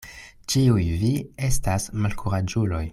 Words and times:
Ĉiuj 0.53 0.87
vi 1.03 1.11
estas 1.49 1.87
malkuraĝuloj. 2.07 2.85